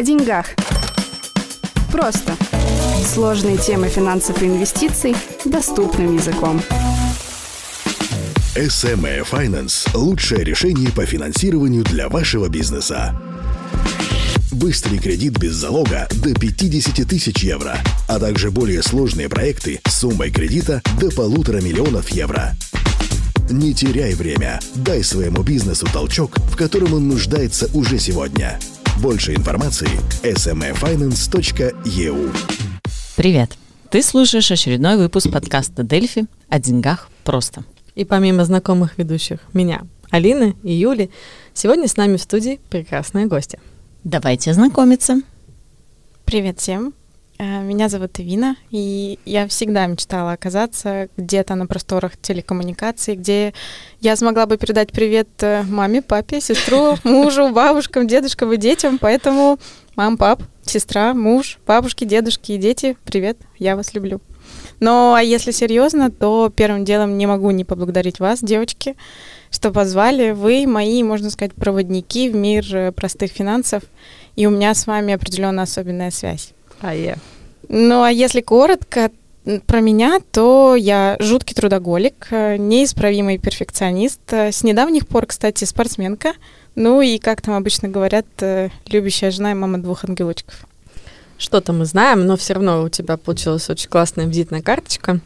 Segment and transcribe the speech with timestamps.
[0.00, 0.46] о деньгах.
[1.92, 2.34] Просто.
[3.04, 6.62] Сложные темы финансов и инвестиций доступным языком.
[8.54, 13.14] SME Finance– лучшее решение по финансированию для вашего бизнеса.
[14.50, 17.76] Быстрый кредит без залога до 50 тысяч евро,
[18.08, 22.54] а также более сложные проекты с суммой кредита до полутора миллионов евро.
[23.50, 24.60] Не теряй время.
[24.76, 28.58] Дай своему бизнесу толчок, в котором он нуждается уже сегодня.
[29.00, 29.88] Больше информации–
[30.22, 32.36] smefinance.eu
[33.16, 33.56] Привет!
[33.90, 37.64] Ты слушаешь очередной выпуск подкаста «Дельфи» о деньгах просто.
[37.94, 41.08] И помимо знакомых ведущих меня, Алины и Юли,
[41.54, 43.58] сегодня с нами в студии прекрасные гости.
[44.04, 45.22] Давайте знакомиться.
[46.26, 46.92] Привет всем.
[47.40, 53.54] Э, Меня зовут Ивина, и я всегда мечтала оказаться где-то на просторах телекоммуникаций, где
[54.00, 58.98] я смогла бы передать привет э, маме, папе, сестру, мужу, бабушкам, дедушкам и детям.
[58.98, 59.58] Поэтому
[59.96, 64.20] мам, пап, сестра, муж, бабушки, дедушки и дети, привет, я вас люблю.
[64.78, 68.96] Но а если серьезно, то первым делом не могу не поблагодарить вас, девочки,
[69.50, 70.32] что позвали.
[70.32, 73.82] Вы мои, можно сказать, проводники в мир э, простых финансов,
[74.36, 76.52] и у меня с вами определенно особенная связь.
[76.80, 77.16] А я.
[77.68, 79.10] Ну, а если коротко
[79.66, 86.34] про меня, то я жуткий трудоголик, э, неисправимый перфекционист, э, с недавних пор, кстати, спортсменка,
[86.74, 90.66] ну и, как там обычно говорят, э, любящая жена и мама двух ангелочков.
[91.38, 95.20] Что-то мы знаем, но все равно у тебя получилась очень классная визитная карточка.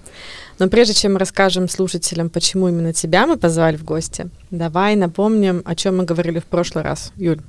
[0.61, 5.75] Но прежде чем расскажем слушателям, почему именно тебя мы позвали в гости, давай напомним, о
[5.75, 7.13] чем мы говорили в прошлый раз.
[7.17, 7.41] Юль.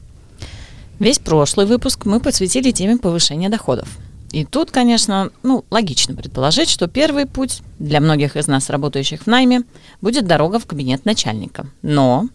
[1.00, 3.88] Весь прошлый выпуск мы посвятили теме повышения доходов.
[4.32, 9.28] И тут, конечно, ну, логично предположить, что первый путь для многих из нас, работающих в
[9.28, 9.64] найме,
[10.02, 11.68] будет дорога в кабинет начальника.
[11.82, 12.28] Но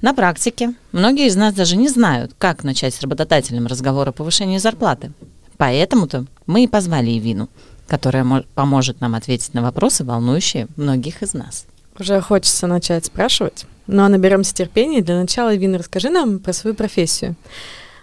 [0.00, 4.58] на практике многие из нас даже не знают, как начать с работодателем разговор о повышении
[4.58, 5.12] зарплаты.
[5.56, 7.48] Поэтому-то мы и позвали Ивину,
[7.86, 11.66] которая мо- поможет нам ответить на вопросы, волнующие многих из нас.
[11.98, 15.02] Уже хочется начать спрашивать, но наберемся терпения.
[15.02, 17.36] Для начала, Вина, расскажи нам про свою профессию.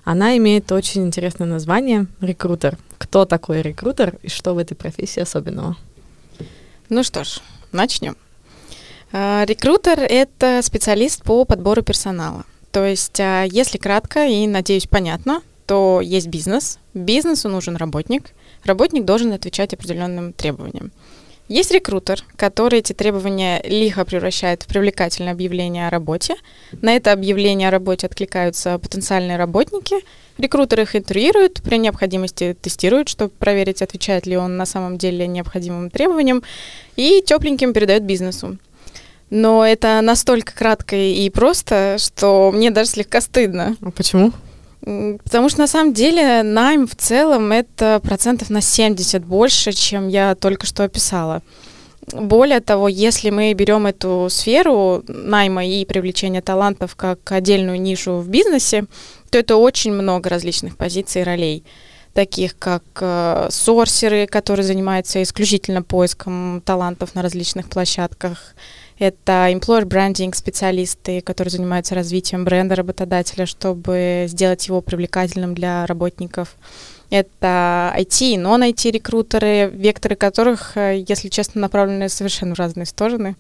[0.04, 2.78] Она имеет очень интересное название– рекрутер.
[2.98, 5.78] Кто такой рекрутер и что в этой профессии особенного?
[6.90, 7.40] Ну что ж,
[7.72, 8.16] начнем.
[9.12, 12.46] А, Рекрутер— это специалист по подбору персонала.
[12.72, 16.80] То есть, а, если кратко и, надеюсь, понятно, то есть бизнес.
[16.94, 18.32] Бизнесу нужен работник.
[18.64, 20.92] Работник должен отвечать определенным требованиям.
[21.52, 26.36] Есть рекрутер, который эти требования лихо превращает в привлекательное объявление о работе.
[26.82, 29.98] На это объявление о работе откликаются потенциальные работники.
[30.38, 35.90] Рекрутер их интервьюирует, при необходимости тестирует, чтобы проверить, отвечает ли он на самом деле необходимым
[35.90, 36.42] требованиям,
[36.96, 38.58] и тепленьким передает бизнесу.
[39.30, 43.76] Но это настолько кратко и просто, что мне даже слегка стыдно.
[43.82, 44.32] А почему?
[44.82, 50.36] Потому что на самом деле найм в целом это процентов на 70 больше, чем я
[50.36, 51.42] только что описала.
[52.14, 58.28] Более того, если мы берем эту сферу найма и привлечения талантов как отдельную нишу в
[58.28, 58.86] бизнесе,
[59.30, 61.64] то это очень много различных позиций и ролей,
[62.14, 68.56] таких как э, сорсеры, которые занимаются исключительно поиском талантов на различных площадках,
[69.02, 76.56] это employer branding специалисты, которые занимаются развитием бренда работодателя, чтобы сделать его привлекательным для работников.
[77.10, 83.36] Это IT и non-IT рекрутеры, векторы которых, э, если честно, направлены совершенно в разные стороны.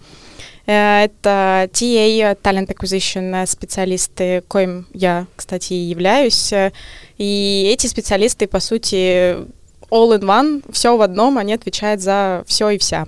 [0.65, 6.51] Э, Это TA, Talent Acquisition специалисты, коим я, кстати, и являюсь.
[7.19, 9.37] И эти специалисты, по сути,
[9.91, 13.05] all in one, все в одном, они отвечают за все и вся.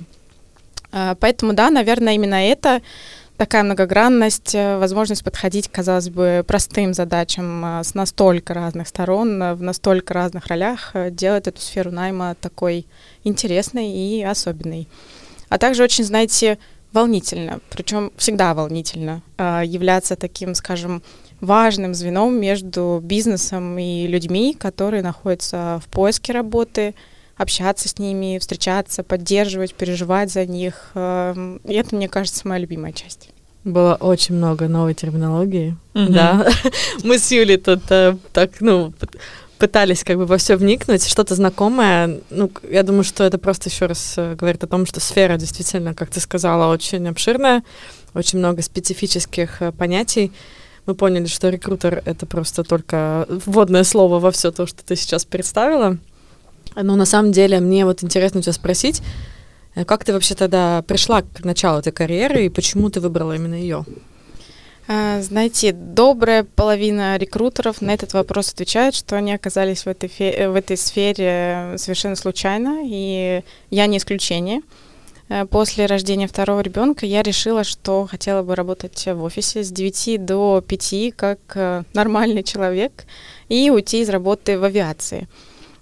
[0.93, 2.81] А, Поэтому, да, наверное, именно это
[3.37, 9.55] такая многогранность, э, возможность подходить, казалось бы, простым задачам а, с настолько разных сторон, а,
[9.55, 12.85] в настолько разных ролях, э, делает эту сферу найма такой
[13.23, 14.87] интересной и особенной.
[15.49, 16.59] А также очень, знаете,
[16.93, 21.01] волнительно, причем всегда волнительно а, являться таким, скажем,
[21.41, 26.93] важным звеном между бизнесом и людьми, которые находятся в поиске работы,
[27.37, 30.91] общаться с ними, встречаться, поддерживать, переживать за них.
[30.95, 33.29] Эм, И это, мне кажется, моя любимая часть.
[33.63, 35.77] Было очень много новой терминологии.
[35.93, 36.13] Мгм.
[36.13, 36.47] Да.
[37.03, 38.93] Мы с Юлей тут э, так, ну,
[39.57, 42.19] пытались как бы во все вникнуть, что-то знакомое.
[42.29, 45.93] Ну, я думаю, что это просто еще раз э, говорит о том, что сфера действительно,
[45.93, 47.63] как ты сказала, очень обширная,
[48.13, 50.33] очень много специфических э, понятий.
[50.85, 55.23] Мы поняли, что рекрутер— это просто только вводное слово во все то, что ты сейчас
[55.23, 55.97] представила.
[56.75, 59.01] Но на самом деле мне вот интересно у тебя спросить,
[59.75, 63.55] э, как ты вообще тогда пришла к началу этой карьеры и почему ты выбрала именно
[63.55, 63.85] ее?
[64.85, 70.49] А, знаете, добрая половина рекрутеров на этот вопрос отвечает, что они оказались в этой, фе-
[70.49, 74.61] в этой сфере совершенно случайно, и я не исключение.
[75.29, 80.25] Э, после рождения второго ребенка я решила, что хотела бы работать в офисе с 9
[80.25, 83.05] до 5, как э, нормальный человек,
[83.47, 85.29] и уйти из работы в авиации.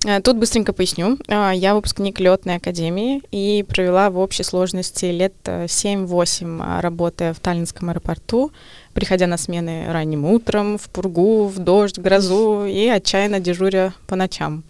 [0.05, 1.17] Э, тут быстренько поясню.
[1.27, 8.51] Я выпускник летной академии и провела в общей сложности лет 7-8, работая в Таллинском аэропорту,
[8.93, 14.15] приходя на смены ранним утром, в пургу, в дождь, в грозу и отчаянно дежуря по
[14.15, 14.63] ночам.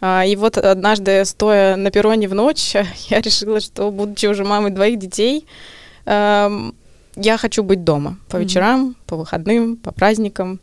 [0.00, 2.74] А, и вот однажды, стоя на перроне в ночь,
[3.08, 5.46] я решила, что, будучи уже мамой двоих детей,
[6.06, 10.60] я хочу быть дома по вечерам, по выходным, по праздникам.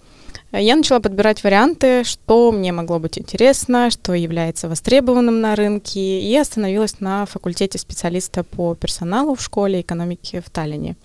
[0.58, 6.38] Я начала подбирать варианты, что мне могло быть интересно, что является востребованным на рынке, и
[6.38, 10.96] остановилась на факультете специалиста по персоналу в школе экономики в Таллине.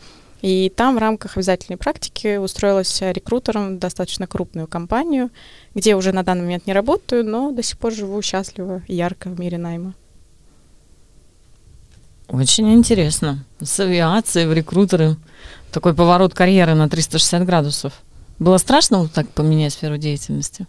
[0.40, 5.30] И там в рамках обязательной практики устроилась рекрутером в достаточно крупную компанию,
[5.74, 9.30] где уже на данный момент не работаю, но до сих пор живу счастливо и ярко
[9.30, 9.94] в мире найма.
[12.28, 13.44] Очень интересно.
[13.60, 15.16] С авиации в рекрутеры.
[15.72, 17.92] Такой поворот карьеры на 360 градусов.
[18.40, 20.66] Было страшно вот так поменять сферу деятельности?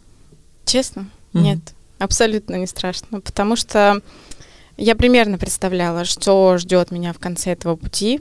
[0.66, 1.10] Честно?
[1.34, 1.42] Mm-hmm.
[1.42, 1.60] Нет,
[2.00, 4.02] абсолютно не страшно, потому что
[4.76, 8.20] я примерно представляла, что ждет меня в конце этого пути,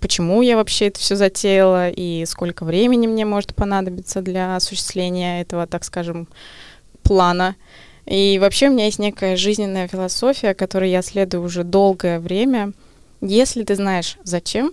[0.00, 5.66] почему я вообще это все затеяла и сколько времени мне может понадобиться для осуществления этого,
[5.66, 6.28] так скажем,
[7.02, 7.56] плана.
[8.06, 12.72] И вообще у меня есть некая жизненная философия, которой я следую уже долгое время.
[13.20, 14.72] Если ты знаешь зачем,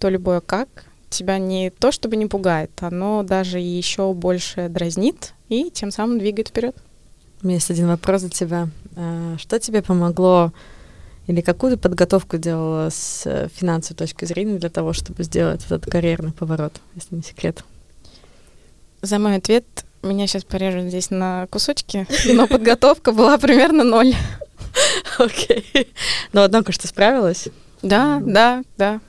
[0.00, 5.70] то любое как тебя не то чтобы не пугает, оно даже еще больше дразнит и
[5.70, 6.76] тем самым двигает вперед.
[7.42, 8.68] У меня есть один вопрос для тебя.
[8.96, 10.52] А, что тебе помогло
[11.26, 16.32] или какую подготовку делала с э, финансовой точки зрения для того, чтобы сделать этот карьерный
[16.32, 17.64] поворот, если не секрет?
[19.02, 19.64] За мой ответ
[20.02, 24.14] меня сейчас порежут здесь на кусочки, но подготовка была примерно ноль.
[25.18, 25.92] Окей.
[26.32, 27.48] Но однако что справилась?
[27.82, 29.00] Да, да, да.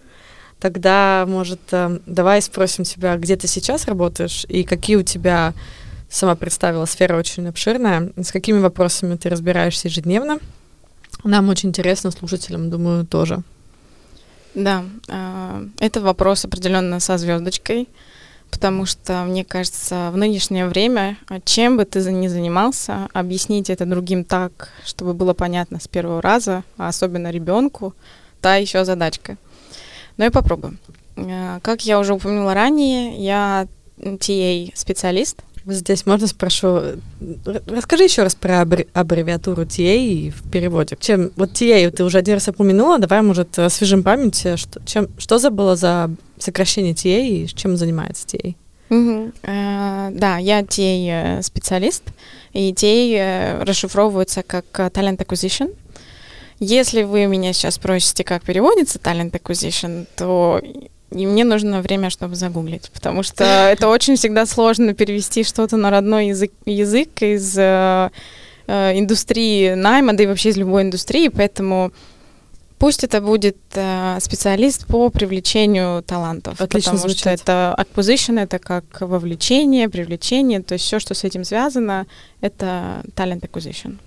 [0.61, 5.55] Тогда, может, э, давай спросим тебя, где ты сейчас работаешь и какие у тебя
[6.07, 8.11] сама представила, сфера очень обширная.
[8.15, 10.37] С какими вопросами ты разбираешься ежедневно?
[11.23, 13.41] Нам очень интересно, слушателям, думаю, тоже.
[14.53, 17.87] Да, а, это вопрос определенно со звездочкой,
[18.51, 23.87] потому что, мне кажется, в нынешнее время, а, чем бы ты ни занимался, объяснить это
[23.87, 27.95] другим так, чтобы было понятно с первого раза, а особенно ребенку,
[28.41, 29.37] та еще задачка.
[30.21, 30.77] Но я попробую.
[31.17, 36.81] А, как я уже упомянула ранее, я TA-специалист, Здесь можно спрошу,
[37.67, 40.95] расскажи еще раз про аббревиатуру TA в переводе.
[40.99, 45.39] Чем вот TA ты уже один раз упомянула, давай, может, освежим память, что, чем, что
[45.39, 48.55] за было за сокращение TA и чем занимается TA?
[48.89, 49.33] Uh-huh.
[49.41, 52.03] Uh, да, я TA-специалист,
[52.53, 55.73] и TA расшифровывается как Talent Acquisition.
[56.63, 60.61] Если вы меня сейчас спросите, как переводится Talent Acquisition, то
[61.09, 65.89] и мне нужно время, чтобы загуглить, потому что это очень всегда сложно перевести что-то на
[65.89, 68.11] родной язык, язык из э,
[68.67, 71.91] э, индустрии найма, да и вообще из любой индустрии, поэтому
[72.77, 77.21] пусть это будет э, специалист по привлечению талантов, Отлично потому звучит.
[77.21, 82.05] что это acquisition, это как вовлечение, привлечение, то есть все, что с этим связано,
[82.39, 83.97] это talent acquisition.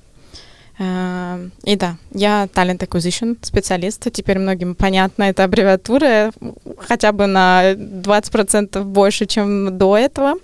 [0.78, 4.11] Эм, и да, я Talent Acquisition специалист.
[4.12, 6.33] Теперь многим понятна эта аббревиатура,
[6.78, 10.35] хотя бы на 20% больше, чем до этого.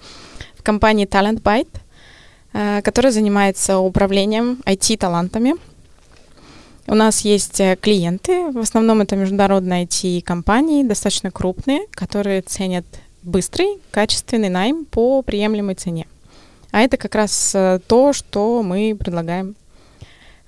[0.57, 1.81] В компании Talent Byte,
[2.53, 5.55] э, которая занимается управлением IT-талантами.
[6.87, 12.85] У нас есть э, клиенты, в основном это международные IT-компании, достаточно крупные, которые ценят
[13.23, 16.07] быстрый, качественный найм по приемлемой цене.
[16.71, 19.57] А это как раз э, то, что мы предлагаем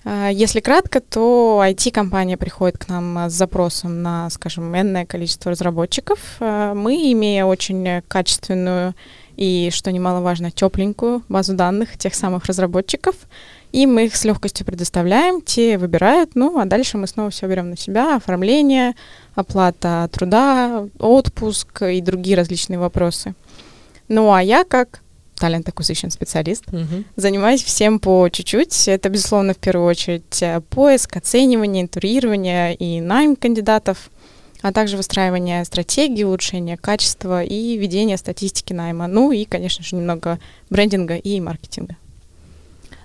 [0.05, 6.19] если кратко, то IT-компания приходит к нам а, с запросом на, скажем, энное количество разработчиков.
[6.41, 8.95] А, мы, имея очень качественную
[9.37, 13.15] и, что немаловажно, тепленькую базу данных тех самых разработчиков,
[13.71, 17.71] и мы их с легкостью предоставляем, те выбирают, ну, а дальше мы снова все берем
[17.71, 18.95] на себя, оформление,
[19.35, 23.35] оплата труда, отпуск и другие различные вопросы.
[24.09, 25.02] Ну, а я как
[25.43, 26.65] talent acquisition специалист.
[26.69, 27.05] Угу.
[27.17, 28.89] Занимаюсь всем по чуть-чуть.
[28.89, 34.11] Это, безусловно, в первую очередь э, поиск, оценивание, интурирование и найм кандидатов,
[34.63, 39.09] а также выстраивание стратегии, улучшение качества и ведение статистики найма.
[39.09, 40.39] Ну и, конечно же, немного
[40.71, 41.97] брендинга и маркетинга.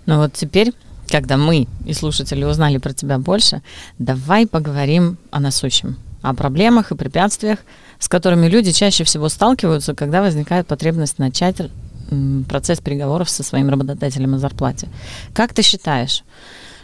[0.06, 0.72] Ну вот теперь,
[1.10, 3.62] когда мы и слушатели узнали про тебя больше,
[3.98, 5.98] давай поговорим о насущем.
[6.22, 7.60] о проблемах и препятствиях,
[8.00, 11.58] с которыми люди чаще всего сталкиваются, когда возникает потребность начать
[12.47, 14.89] процесс переговоров со своим работодателем о зарплате.
[15.33, 16.23] Как ты считаешь,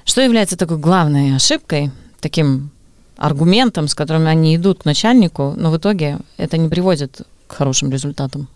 [0.06, 2.72] что является такой главной ошибкой, таким
[3.18, 7.92] аргументом, с которым они идут к начальнику, но в итоге это не приводит к хорошим
[7.92, 8.48] результатам?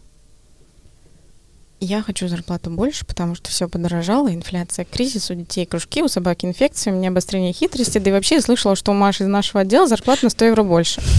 [1.79, 6.47] Я хочу зарплату больше, потому что все подорожало, инфляция, кризис, у детей кружки, у собаки
[6.47, 9.61] инфекции, у меня обострение хитрости, да и вообще я слышала, что у Маши из нашего
[9.61, 11.01] отдела зарплата на 100 евро больше.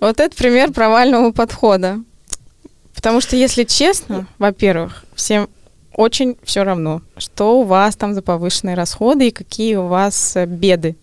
[0.00, 1.98] Вот это пример провального подхода.
[2.98, 5.48] Потому что, если честно, во-первых, всем
[5.92, 10.46] очень все равно, что у вас там за повышенные расходы и какие у вас э,
[10.46, 10.96] беды.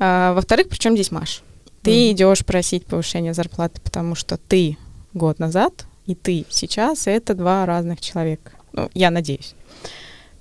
[0.00, 1.44] А, во-вторых, причем здесь Маш?
[1.82, 2.10] Ты mm.
[2.10, 4.76] идешь просить повышения зарплаты, потому что ты
[5.12, 8.50] год назад и ты сейчас это два разных человека.
[8.72, 9.54] Ну, я надеюсь.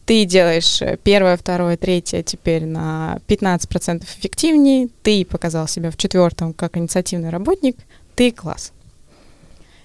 [0.08, 6.52] Ты делаешь э, первое, второе, третье теперь на 15% эффективнее, ты показал себя в четвертом
[6.54, 7.78] как инициативный работник,
[8.16, 8.73] ты класс.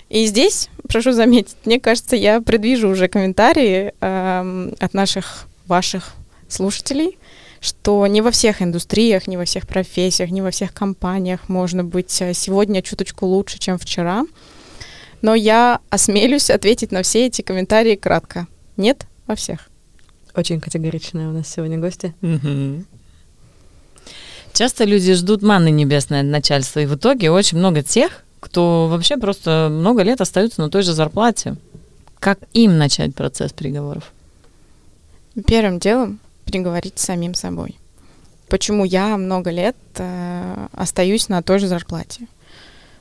[0.08, 6.14] И здесь, прошу заметить, мне кажется, я предвижу уже комментарии э, от наших, ваших
[6.48, 7.18] слушателей,
[7.60, 12.22] что не во всех индустриях, не во всех профессиях, не во всех компаниях можно быть
[12.22, 14.24] э, сегодня чуточку лучше, чем вчера
[15.22, 18.46] но я осмелюсь ответить на все эти комментарии кратко.
[18.76, 19.68] Нет во всех.
[20.34, 22.14] Очень категоричная у нас сегодня гости.
[24.52, 29.16] Часто люди ждут манны небесной от начальства, и в итоге очень много тех, кто вообще
[29.16, 31.56] просто много лет остаются на той же зарплате.
[32.18, 34.12] Как им начать процесс переговоров?
[35.46, 37.76] Первым делом переговорить с самим собой.
[38.48, 42.26] Почему я много лет э, остаюсь на той же зарплате?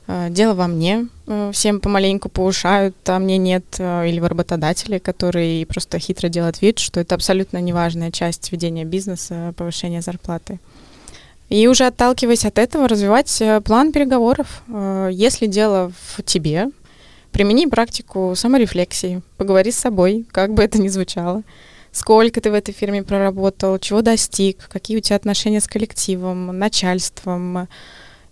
[0.08, 4.98] Э, дело во мне, э, всем помаленьку повышают, а мне нет, э, или в работодателе,
[4.98, 10.58] который просто хитро делает вид, что это абсолютно неважная часть ведения бизнеса, повышения зарплаты.
[11.48, 14.62] И уже отталкиваясь от этого, развивать план переговоров.
[15.10, 16.68] Если дело в тебе,
[17.32, 21.42] примени практику саморефлексии, поговори с собой, как бы это ни звучало.
[21.90, 27.66] Сколько ты в этой фирме проработал, чего достиг, какие у тебя отношения с коллективом, начальством,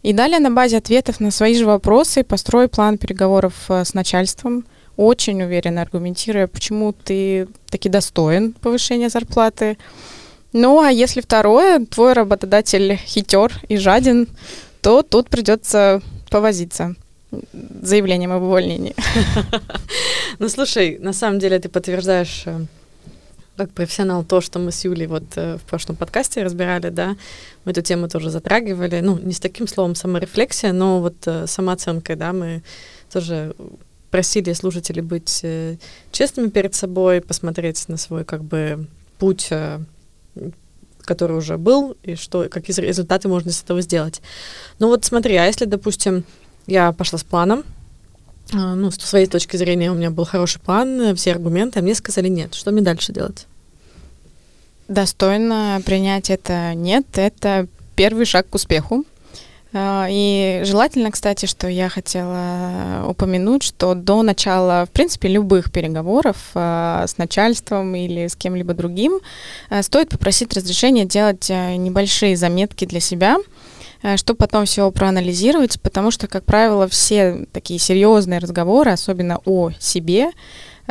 [0.06, 4.64] и далее на базе ответов на свои же вопросы построй план переговоров э, с начальством,
[4.96, 9.78] очень уверенно аргументируя, почему ты таки достоин повышения зарплаты.
[10.58, 14.26] Ну, а если второе, твой работодатель хитер и жаден,
[14.80, 16.94] то тут придется повозиться
[17.82, 18.94] заявлением об увольнении.
[20.38, 22.66] Ну, слушай, на самом деле ты подтверждаешь э,
[23.56, 27.16] как профессионал то, что мы с Юлей вот э, в прошлом подкасте разбирали, да,
[27.64, 32.16] мы эту тему тоже затрагивали, ну, не с таким словом саморефлексия, но вот э, самооценкой,
[32.16, 32.62] да, мы
[33.10, 33.54] тоже
[34.10, 35.44] просили слушателей быть
[36.12, 38.86] честными перед собой, посмотреть на свой, как бы,
[39.18, 39.50] путь,
[41.02, 44.21] который уже был, и что, какие результаты можно из этого сделать.
[44.78, 46.25] Ну вот смотри, а если, допустим,
[46.66, 47.64] я пошла с планом,
[48.52, 51.95] а, ну, с своей точки зрения у меня был хороший план, все аргументы, а мне
[51.95, 52.55] сказали нет.
[52.55, 53.47] Что мне дальше делать?
[54.88, 57.07] Достойно принять это нет.
[57.14, 57.66] Это
[57.97, 59.05] первый шаг к успеху.
[59.73, 66.37] А, и желательно, кстати, что я хотела упомянуть, что до начала, в принципе, любых переговоров
[66.54, 69.20] а, с начальством или с кем-либо другим
[69.82, 73.37] стоит попросить разрешения делать небольшие заметки для себя–
[74.16, 80.30] чтобы потом все проанализировать, потому что, как правило, все такие серьезные разговоры, особенно о себе,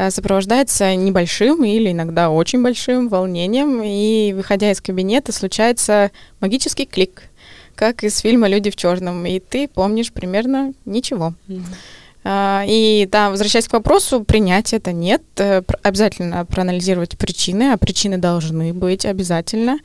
[0.09, 7.29] сопровождается небольшим или иногда очень большим волнением, и, выходя из кабинета, случается магический клик,
[7.75, 11.33] как из фильма «Люди в черном», и ты помнишь примерно ничего.
[11.47, 11.63] Mm-hmm.
[12.27, 15.21] И да, возвращаясь к вопросу, принять это нет.
[15.37, 19.77] Э, обязательно проанализировать причины, а причины должны быть обязательно.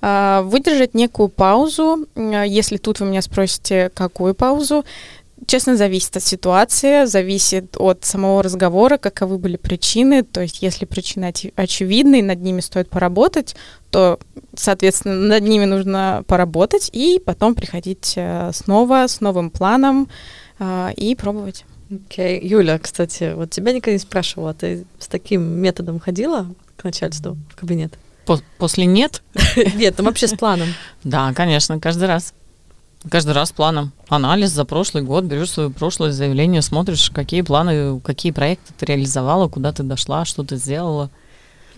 [0.00, 2.06] А, выдержать некую паузу.
[2.14, 4.84] Если тут вы меня спросите, какую паузу,
[5.48, 10.22] честно, зависит от ситуации, зависит от самого разговора, каковы были причины.
[10.22, 13.56] То есть, если причины очевидны, над ними стоит поработать,
[13.90, 14.20] то,
[14.54, 20.08] соответственно, над ними нужно поработать и потом приходить э, снова с новым планом
[20.58, 21.64] а, и пробовать.
[21.90, 22.38] Окей.
[22.38, 22.46] Okay.
[22.46, 27.56] Юля, кстати, вот тебя никогда не спрашивала, ты с таким методом ходила к начальству в
[27.56, 27.98] кабинет?
[28.58, 29.22] После нет?
[29.74, 30.68] Нет, там вообще с планом.
[31.02, 32.34] Да, конечно, каждый раз.
[33.08, 33.92] Каждый раз планом.
[34.08, 39.48] Анализ за прошлый год, берешь свое прошлое заявление, смотришь, какие планы, какие проекты ты реализовала,
[39.48, 41.10] куда ты дошла, что ты сделала.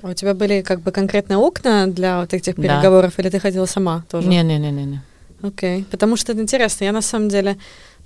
[0.03, 3.23] А у тебя были как бы конкретные окна для вот этих переговоров, да.
[3.23, 4.29] или ты ходила сама тоже?
[4.29, 5.03] Не-не-не-не.
[5.43, 5.85] Окей, okay.
[5.85, 6.85] потому что это интересно.
[6.85, 7.59] Я на самом деле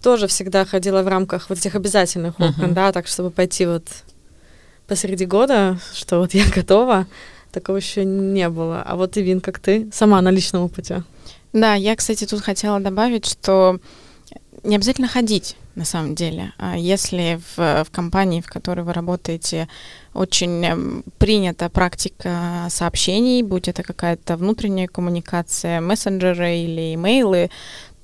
[0.03, 2.75] тоже всегда ходила в рамках вот этих обязательных окон, uh-huh.
[2.75, 3.85] да, так чтобы пойти вот
[4.87, 7.07] посреди года, что вот я готова,
[7.53, 8.83] такого еще не было.
[8.83, 11.05] А вот и Вин, как ты, сама на личном опыте.
[11.55, 13.79] Да, я, кстати, тут хотела добавить, что
[14.65, 16.53] не обязательно ходить на самом деле.
[16.59, 19.69] А если в, в компании, в которой вы работаете,
[20.15, 27.51] очень эм, принята практика сообщений, будь это какая-то внутренняя коммуникация, мессенджеры или имейлы,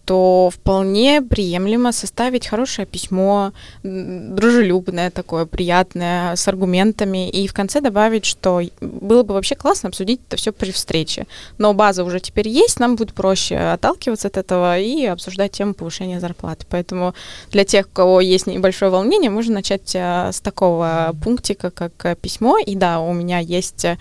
[0.05, 3.53] то вполне приемлемо составить хорошее письмо,
[3.83, 10.21] дружелюбное такое, приятное, с аргументами, и в конце добавить, что было бы вообще классно обсудить
[10.27, 11.27] это все при встрече.
[11.59, 16.21] Но база уже теперь есть, нам будет проще отталкиваться от этого и обсуждать тему повышения
[16.21, 16.67] зарплаты.
[16.69, 17.15] Поэтому
[17.51, 22.17] для тех, у кого есть небольшое волнение, можно начать э, с такого пунктика, как э,
[22.17, 22.59] письмо.
[22.59, 23.99] И да, у меня есть э,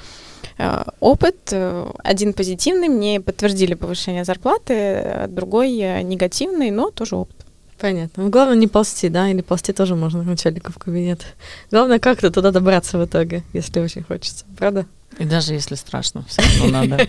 [1.00, 1.38] опыт.
[1.52, 5.72] Э, один позитивный, мне подтвердили повышение зарплаты, э, другой
[6.04, 7.36] негативный, но тоже опыт.
[7.80, 8.24] Понятно.
[8.24, 11.26] Ну, главное не ползти, да, или ползти тоже можно начальнику в кабинет.
[11.72, 14.86] Главное как-то туда добраться в итоге, если очень хочется, правда?
[15.18, 17.08] И даже если страшно, все равно надо.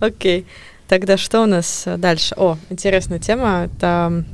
[0.00, 0.46] Окей.
[0.86, 2.36] Тогда что у нас дальше?
[2.38, 3.64] О, интересная тема.
[3.64, 4.24] Это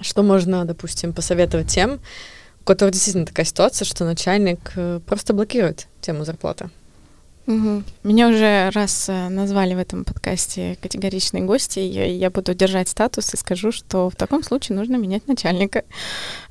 [0.00, 2.00] что можно, допустим, посоветовать тем,
[2.62, 4.72] у которых действительно такая ситуация, что начальник
[5.04, 6.70] просто блокирует тему зарплаты.
[7.50, 7.82] Угу.
[8.04, 13.34] Меня уже раз э, назвали в этом подкасте категоричные гости, и я буду держать статус
[13.34, 15.82] и скажу, что в таком случае нужно менять начальника.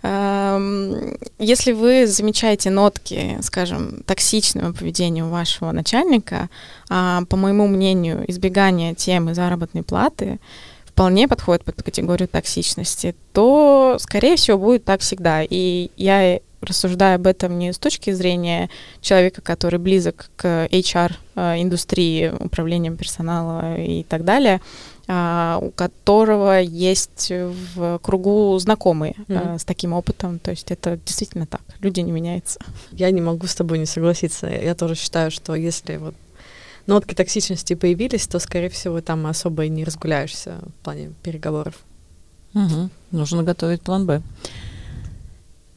[0.02, 6.50] Если вы замечаете нотки, скажем, токсичного поведения у вашего начальника,
[6.90, 10.40] а, по моему мнению, избегание темы заработной платы
[10.86, 15.44] вполне подходит под категорию токсичности, то, скорее всего, будет так всегда.
[15.44, 18.70] И я рассуждаю об этом не с точки зрения
[19.02, 24.62] человека, который близок к HR-индустрии, э, управлением персонала и так далее,
[25.08, 29.60] а, у которого есть в кругу знакомые mm-hmm.
[29.60, 30.40] с таким опытом.
[30.40, 31.62] То есть это действительно так.
[31.80, 32.60] Люди не меняются.
[32.92, 34.48] Я не могу с тобой не согласиться.
[34.48, 36.16] Я тоже считаю, что если вот
[36.86, 41.76] нотки токсичности появились, то, скорее всего, там особо и не разгуляешься в плане переговоров.
[42.54, 42.90] Угу.
[43.12, 44.22] Нужно готовить план Б.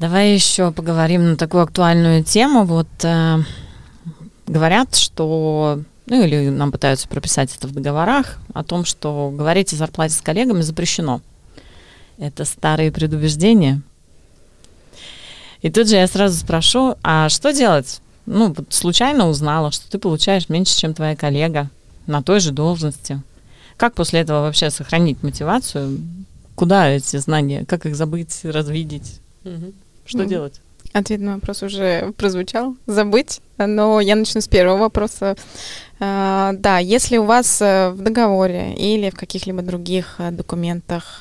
[0.02, 2.64] Давай еще поговорим на такую актуальную тему.
[2.64, 3.38] Вот э,
[4.48, 9.76] говорят, что, ну или нам пытаются прописать это в договорах, о том, что говорить о
[9.76, 11.20] зарплате с коллегами запрещено.
[12.18, 13.80] Это старые предубеждения.
[15.60, 18.00] И тут же я сразу спрошу, а что делать?
[18.26, 21.70] Ну, случайно узнала, что ты получаешь меньше, чем твоя коллега
[22.08, 23.22] на той же должности.
[23.76, 26.00] Как после этого вообще сохранить мотивацию?
[26.56, 27.64] Куда эти знания?
[27.66, 29.20] Как их забыть, развидеть?
[29.44, 29.72] Угу.
[30.04, 30.26] Что mm.
[30.26, 30.60] делать?
[30.92, 32.76] Ответ на вопрос уже прозвучал.
[32.86, 33.40] Забыть.
[33.56, 35.36] Но я начну с первого вопроса.
[35.98, 41.20] Uh, да, если у вас uh, в договоре или в каких-либо других uh, документах,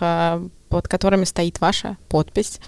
[0.70, 2.60] под которыми стоит ваша подпись,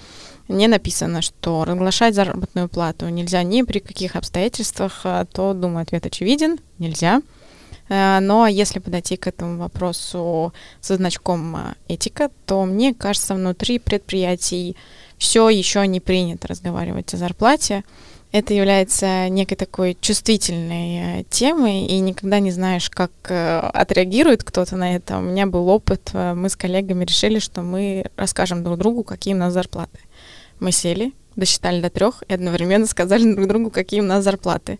[0.47, 6.59] не написано, что разглашать заработную плату нельзя ни при каких обстоятельствах, то, думаю, ответ очевиден.
[6.79, 7.21] Нельзя.
[7.89, 14.75] Но если подойти к этому вопросу со значком этика, то мне кажется, внутри предприятий
[15.23, 17.85] все еще не принято разговаривать о зарплате.
[18.33, 24.75] Это является некой такой чувствительной э, темой, и никогда не знаешь, как э, отреагирует кто-то
[24.75, 25.19] на это.
[25.19, 29.33] У меня был опыт, э, мы с коллегами решили, что мы расскажем друг другу, какие
[29.33, 29.99] у нас зарплаты.
[30.59, 34.77] Мы сели, досчитали до трех и одновременно сказали друг другу, какие у нас зарплаты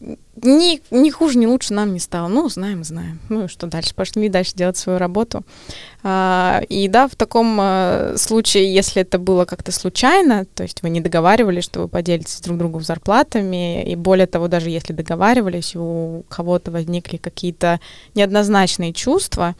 [0.00, 2.28] ни, ни хуже, ни лучше нам не стало.
[2.28, 3.18] Ну, знаем, знаем.
[3.28, 3.94] Ну и что дальше?
[3.94, 5.42] Пошли дальше делать свою работу.
[6.02, 10.90] А, и да, в таком а, случае, если это было как-то случайно, то есть вы
[10.90, 16.24] не договаривались, что вы поделитесь друг другу зарплатами, и более того, даже если договаривались, у
[16.28, 17.80] кого-то возникли какие-то
[18.14, 19.56] неоднозначные чувства,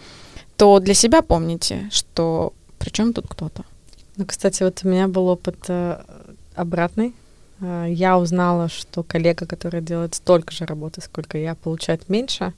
[0.57, 3.64] то для себя помните, что при чем тут кто-то.
[4.16, 6.01] Ну, кстати, вот у меня был опыт э,
[6.55, 7.14] обратный
[7.61, 12.53] я узнала, что коллега, которая делает столько же работы, сколько я, получает меньше.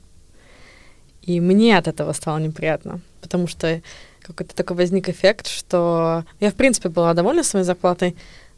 [1.21, 3.81] И мне от этого стало неприятно, потому что
[4.21, 8.15] какой-то такой возник эффект, что я, в принципе, была довольна своей зарплатой,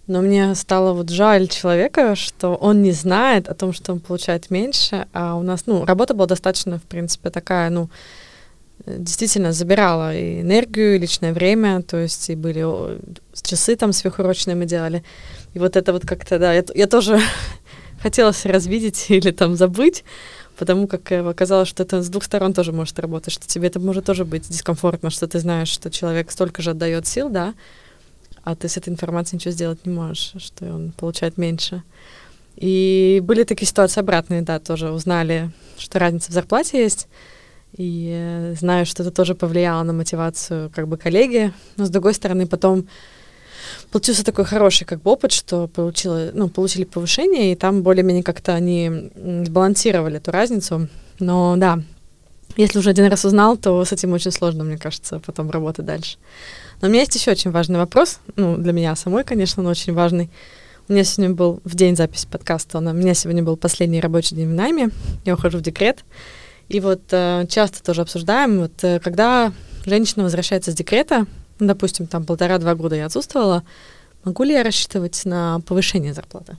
[0.07, 4.49] но мне стало вот жаль человека, что он не знает о том, что он получает
[4.49, 7.89] меньше, а у нас, ну, работа была достаточно, в принципе, такая, ну,
[8.85, 12.65] действительно забирала и энергию, и личное время, то есть и были
[13.41, 15.03] часы там сверхурочные мы делали.
[15.53, 17.19] И вот это вот как-то, да, я, я тоже
[18.01, 20.03] хотелось развидеть или там забыть,
[20.57, 23.79] потому как э, оказалось, что это с двух сторон тоже может работать, что тебе это
[23.79, 27.53] может тоже быть дискомфортно, что ты знаешь, что человек столько же отдает сил, да,
[28.43, 31.83] а ты с этой информацией ничего сделать не можешь, что он получает меньше.
[32.55, 37.07] И были такие ситуации обратные, да, тоже узнали, что разница в зарплате есть,
[37.75, 42.47] и знаю, что это тоже повлияло на мотивацию как бы коллеги, но с другой стороны
[42.47, 42.87] потом
[43.91, 48.53] получился такой хороший как бы опыт, что получила, ну, получили повышение, и там более-менее как-то
[48.53, 49.11] они
[49.45, 50.87] сбалансировали эту разницу.
[51.19, 51.79] Но да,
[52.57, 56.17] если уже один раз узнал, то с этим очень сложно, мне кажется, потом работать дальше.
[56.81, 59.93] Но у меня есть еще очень важный вопрос, ну, для меня самой, конечно, но очень
[59.93, 60.29] важный.
[60.87, 64.49] У меня сегодня был в день записи подкаста, у меня сегодня был последний рабочий день
[64.49, 64.89] в найме,
[65.23, 66.03] я ухожу в декрет.
[66.69, 69.51] И вот э, часто тоже обсуждаем, вот э, когда
[69.85, 71.25] женщина возвращается с декрета,
[71.59, 73.63] ну, допустим, там полтора-два года я отсутствовала,
[74.23, 76.57] могу ли я рассчитывать на повышение зарплаты?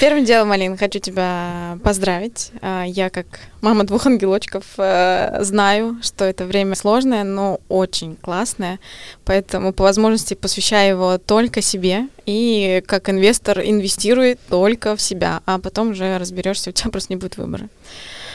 [0.00, 2.52] Первым делом, Алина, хочу тебя поздравить.
[2.60, 3.26] А, я, как
[3.62, 8.78] мама двух ангелочков, э, знаю, что это время сложное, но очень классное.
[9.24, 12.08] Поэтому по возможности посвящаю его только себе.
[12.26, 17.16] И как инвестор инвестируй только в себя, а потом уже разберешься, у тебя просто не
[17.16, 17.68] будет выбора.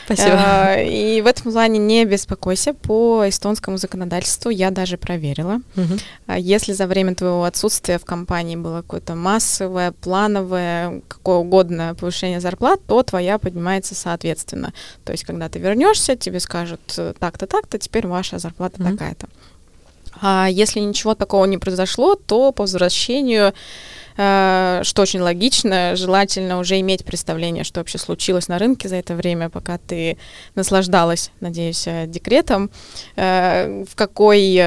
[0.07, 0.37] Спасибо.
[0.37, 2.73] А, и в этом плане не беспокойся.
[2.73, 5.59] По эстонскому законодательству я даже проверила.
[5.75, 6.33] Угу.
[6.37, 12.79] Если за время твоего отсутствия в компании было какое-то массовое, плановое, какое угодно повышение зарплат,
[12.87, 14.71] то твоя поднимается соответственно.
[15.03, 18.91] То есть, когда ты вернешься, тебе скажут э, так-то, так-то, теперь ваша зарплата угу.
[18.91, 19.27] такая-то.
[20.21, 23.53] А если ничего такого не произошло, то по возвращению
[24.17, 29.49] что очень логично, желательно уже иметь представление, что вообще случилось на рынке за это время,
[29.49, 30.17] пока ты
[30.55, 32.71] наслаждалась, надеюсь, э, декретом,
[33.15, 34.57] э, в какой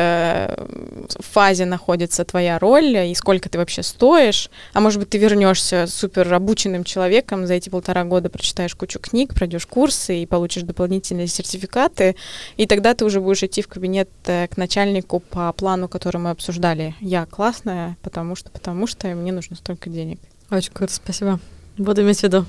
[1.19, 6.33] фазе находится твоя роль и сколько ты вообще стоишь, а может быть ты вернешься супер
[6.33, 12.15] обученным человеком, за эти полтора года прочитаешь кучу книг, пройдешь курсы и получишь дополнительные сертификаты,
[12.57, 16.95] и тогда ты уже будешь идти в кабинет к начальнику по плану, который мы обсуждали.
[17.01, 20.19] Я классная, потому что, потому что мне нужно нужно столько денег.
[20.51, 21.41] Очень круто, спасибо.
[21.79, 22.45] Буду иметь в виду.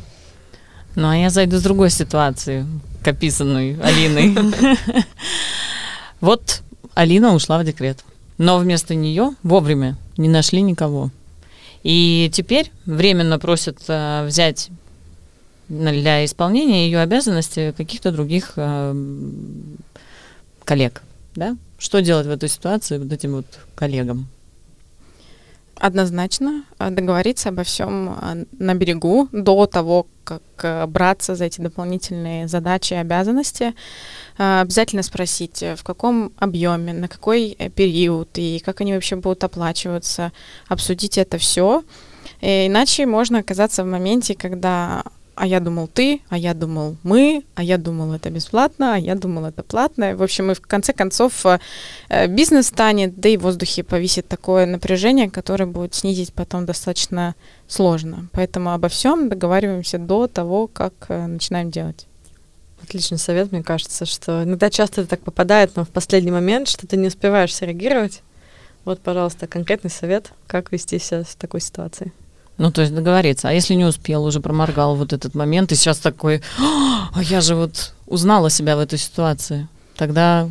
[0.96, 2.66] Ну, а я зайду с другой ситуации,
[3.02, 4.36] к описанной Алиной.
[6.20, 6.62] Вот
[6.94, 8.04] Алина ушла в декрет,
[8.38, 11.10] но вместо нее вовремя не нашли никого.
[11.82, 14.70] И теперь временно просят э, взять
[15.68, 18.94] для исполнения ее обязанностей каких-то других э,
[20.64, 21.02] коллег.
[21.36, 21.58] Да?
[21.80, 24.28] Что делать в этой ситуации вот этим вот коллегам?
[25.82, 31.60] Однозначно а, договориться обо всем а, на берегу до того, как а, браться за эти
[31.60, 33.74] дополнительные задачи и обязанности.
[34.38, 40.32] Обязательно спросить, в каком объеме, на какой э, период и как они вообще будут оплачиваться.
[40.68, 41.84] Обсудить это все.
[42.42, 45.04] Иначе можно оказаться в моменте, когда
[45.42, 49.16] а я думал ты, а я думал мы, а я думал это бесплатно, а я
[49.16, 50.16] думал это платно.
[50.16, 54.68] В общем, и в конце концов э, бизнес станет, да и в воздухе повисит такое
[54.68, 57.34] напряжение, которое будет снизить потом достаточно
[57.68, 58.28] сложно.
[58.34, 62.06] Поэтому обо всем договариваемся до того, как э, начинаем делать.
[62.84, 66.86] Отличный совет, мне кажется, что иногда часто это так попадает, но в последний момент, что
[66.86, 68.22] ты не успеваешь среагировать.
[68.86, 72.12] Вот, пожалуйста, конкретный совет, как вести себя в такой ситуации.
[72.58, 73.50] Ну, то есть договориться.
[73.50, 76.42] А если не успел, уже проморгал вот этот момент, и сейчас такой,
[77.14, 80.50] а я же вот узнала себя в этой ситуации, тогда...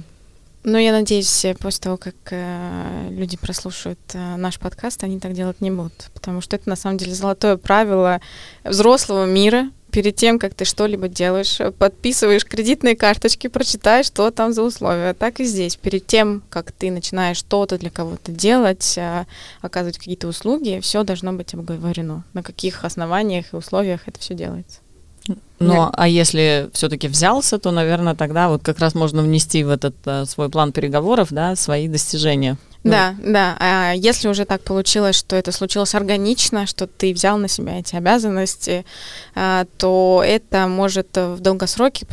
[0.62, 5.62] Ну, я надеюсь, после того, как э, люди прослушают э, наш подкаст, они так делать
[5.62, 8.20] не будут, потому что это на самом деле золотое правило
[8.62, 14.62] взрослого мира, перед тем, как ты что-либо делаешь, подписываешь кредитные карточки, прочитаешь, что там за
[14.62, 15.14] условия.
[15.14, 15.76] Так и здесь.
[15.76, 19.26] Перед тем, как ты начинаешь что-то для кого-то делать, а,
[19.60, 22.24] оказывать какие-то услуги, все должно быть обговорено.
[22.32, 24.80] На каких основаниях и условиях это все делается.
[25.58, 25.90] Ну, да.
[25.92, 30.24] а если все-таки взялся, то, наверное, тогда вот как раз можно внести в этот а,
[30.24, 32.56] свой план переговоров, да, свои достижения.
[32.82, 32.90] Ну.
[32.92, 33.56] Да, да.
[33.60, 37.94] А если уже так получилось, что это случилось органично, что ты взял на себя эти
[37.94, 38.86] обязанности,
[39.34, 42.06] а, то это может в долгосроке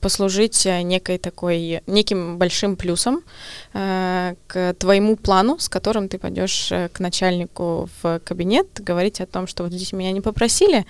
[0.00, 3.20] послужить некой такой, неким большим плюсом
[3.74, 9.26] э, к твоему плану, с которым ты пойдешь э, к начальнику в кабинет, говорить о
[9.26, 10.86] том, что вот здесь меня не попросили,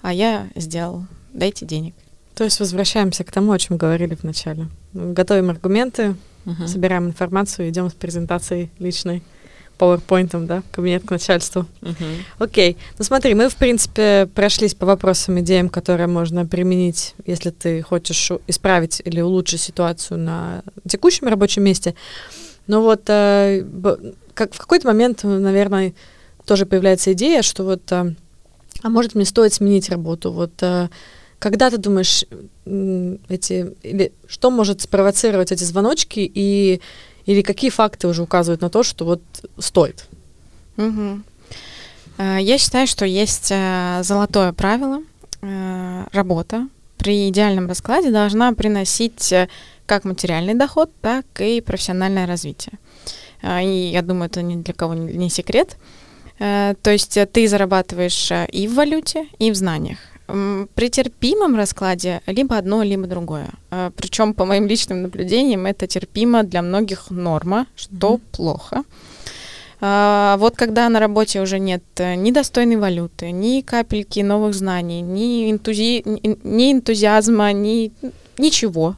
[0.00, 1.94] а я сделал, дайте денег.
[2.34, 4.68] То есть возвращаемся к тому, о чем говорили в начале.
[4.92, 6.66] Готовим аргументы, uh-huh.
[6.66, 9.22] собираем информацию, идем с презентацией личной
[9.78, 11.66] PowerPoint, да, кабинет к начальству.
[11.80, 12.16] Uh-huh.
[12.38, 12.76] Окей.
[12.98, 18.30] Ну смотри, мы, в принципе, прошлись по вопросам, идеям, которые можно применить, если ты хочешь
[18.46, 21.94] исправить или улучшить ситуацию на текущем рабочем месте.
[22.66, 23.64] Но вот э,
[24.34, 25.92] как в какой-то момент, наверное,
[26.46, 28.14] тоже появляется идея, что вот, э,
[28.82, 30.88] а может мне стоит сменить работу, вот э,
[31.44, 32.24] когда ты думаешь,
[33.28, 36.80] эти, или что может спровоцировать эти звоночки, и,
[37.26, 39.20] или какие факты уже указывают на то, что вот
[39.58, 40.06] стоит?
[40.78, 41.20] Угу.
[42.18, 45.02] Я считаю, что есть э, золотое правило.
[45.42, 49.34] Э, работа при идеальном раскладе должна приносить
[49.84, 52.78] как материальный доход, так и профессиональное развитие.
[53.42, 55.76] И я думаю, это ни для кого не секрет.
[56.38, 59.98] То есть ты зарабатываешь и в валюте, и в знаниях.
[60.26, 63.50] При терпимом раскладе либо одно, либо другое.
[63.70, 68.20] А, Причем, по моим личным наблюдениям, это терпимо для многих норма, что mm-hmm.
[68.32, 68.84] плохо.
[69.80, 75.02] А, вот когда на работе уже нет э, ни достойной валюты, ни капельки новых знаний,
[75.02, 76.02] ни, энтузи...
[76.06, 77.92] ни энтузиазма, ни
[78.38, 78.96] ничего,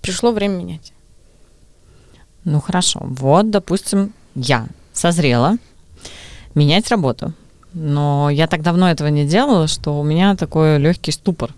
[0.00, 0.92] пришло время менять.
[2.44, 5.56] Ну хорошо, вот, допустим, я созрела
[6.56, 7.32] менять работу.
[7.74, 11.52] Но я так давно этого не делала, что у меня такой легкий ступор.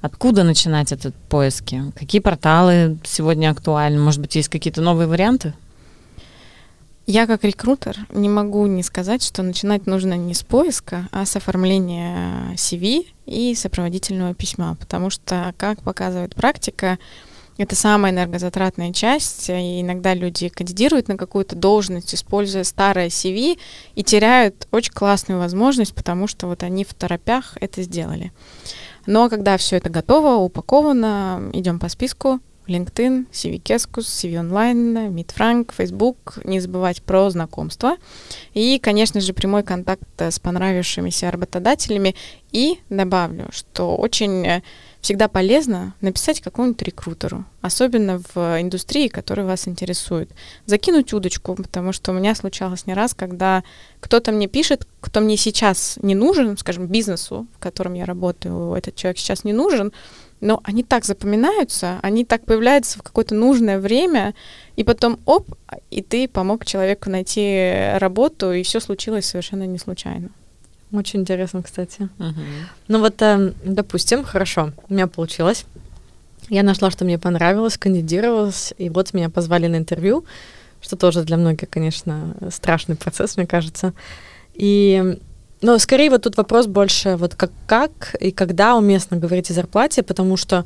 [0.00, 1.82] Откуда начинать этот поиски?
[1.96, 3.98] Какие порталы сегодня актуальны?
[3.98, 5.54] Может быть, есть какие-то новые варианты?
[7.06, 11.36] Я как рекрутер не могу не сказать, что начинать нужно не с поиска, а с
[11.36, 16.98] оформления CV и сопроводительного письма, потому что, как показывает практика,
[17.56, 23.58] это самая энергозатратная часть, и иногда люди кандидируют на какую-то должность, используя старое CV,
[23.94, 28.32] и теряют очень классную возможность, потому что вот они в торопях это сделали.
[29.06, 35.34] Но когда все это готово, упаковано, идем по списку, LinkedIn, CV Keskus, CV Online, Meet
[35.36, 36.38] Frank, Facebook.
[36.44, 37.96] Не забывать про знакомства.
[38.54, 42.14] И, конечно же, прямой контакт с понравившимися работодателями.
[42.52, 44.62] И добавлю, что очень
[45.04, 50.30] всегда полезно написать какому-нибудь рекрутеру, особенно в индустрии, которая вас интересует.
[50.64, 53.62] Закинуть удочку, потому что у меня случалось не раз, когда
[54.00, 58.96] кто-то мне пишет, кто мне сейчас не нужен, скажем, бизнесу, в котором я работаю, этот
[58.96, 59.92] человек сейчас не нужен,
[60.40, 64.34] но они так запоминаются, они так появляются в какое-то нужное время,
[64.76, 65.46] и потом оп,
[65.90, 70.30] и ты помог человеку найти работу, и все случилось совершенно не случайно.
[70.94, 72.08] Очень интересно, кстати.
[72.18, 72.40] Угу.
[72.88, 75.66] Ну вот, э, допустим, хорошо, у меня получилось.
[76.48, 80.24] Я нашла, что мне понравилось, кандидировалась, и вот меня позвали на интервью,
[80.80, 83.92] что тоже для многих, конечно, страшный процесс, мне кажется.
[84.54, 85.18] И,
[85.62, 90.02] но скорее вот тут вопрос больше вот как, как и когда уместно говорить о зарплате,
[90.04, 90.64] потому что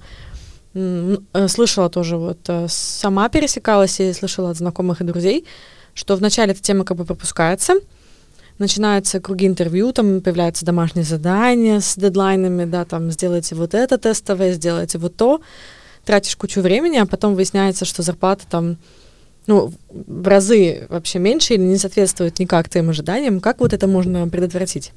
[0.75, 5.47] м- э, слышала тоже вот, э, сама пересекалась и слышала от знакомых и друзей,
[5.95, 7.75] что вначале эта тема как бы пропускается,
[8.59, 14.53] начинаются круги интервью, там появляются домашние задания с дедлайнами, да, там сделайте вот это тестовое,
[14.53, 15.41] сделайте вот то,
[16.05, 18.77] тратишь кучу времени, а потом выясняется, что зарплата там
[19.47, 23.41] ну, в разы вообще меньше или не соответствует никак твоим ожиданиям.
[23.41, 24.93] Как вот это можно предотвратить?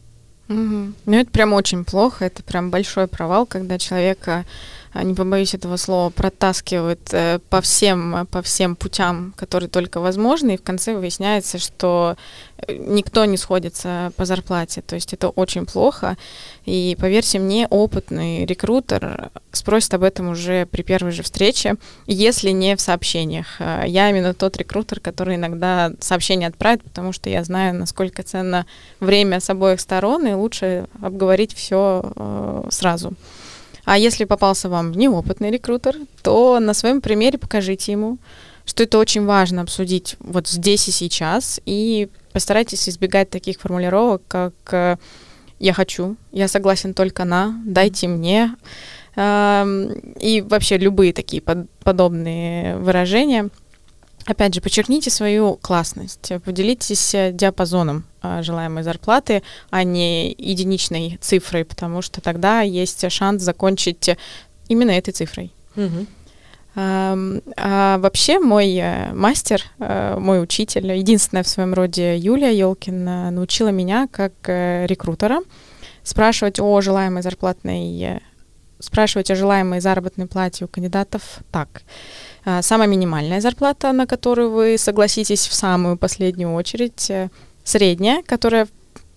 [0.49, 0.93] Угу.
[1.05, 4.45] Ну, это прям очень плохо, это прям большой провал, когда человека
[4.93, 10.57] не побоюсь этого слова, протаскивают э, по всем, по всем путям, которые только возможны, и
[10.57, 12.17] в конце выясняется, что
[12.57, 14.81] э, никто не сходится по зарплате.
[14.81, 16.17] То есть это очень плохо.
[16.65, 21.75] И поверьте мне, опытный рекрутер спросит об этом уже при первой же встрече,
[22.05, 23.47] если не в сообщениях.
[23.59, 28.65] А, я именно тот рекрутер, который иногда сообщение отправит, потому что я знаю, насколько ценно
[28.99, 33.13] время с обоих сторон, и лучше обговорить все э, сразу.
[33.85, 38.17] А если попался вам неопытный рекрутер, то на своем примере покажите ему,
[38.65, 44.53] что это очень важно обсудить вот здесь и сейчас, и постарайтесь избегать таких формулировок, как
[44.71, 44.97] э,
[45.59, 48.55] «я хочу», «я согласен только на», «дайте мне»,
[49.17, 51.43] и вообще любые такие
[51.83, 53.49] подобные выражения–
[54.31, 61.65] Опять же, подчеркните свою классность, поделитесь э, диапазоном э, желаемой зарплаты, а не единичной цифрой,
[61.65, 64.09] потому что тогда есть шанс закончить
[64.69, 65.51] именно этой цифрой.
[65.75, 66.05] Угу.
[66.75, 67.17] А,
[67.57, 74.07] а вообще мой э, мастер, мой учитель, единственная в своем роде Юлия Елкин, научила меня
[74.09, 75.41] как рекрутера
[76.03, 78.21] спрашивать о желаемой зарплатной,
[78.79, 81.81] спрашивать о желаемой заработной плате у кандидатов так.
[82.43, 87.29] А, самая минимальная зарплата, на которую вы согласитесь в самую последнюю очередь, э,
[87.63, 88.67] средняя, которая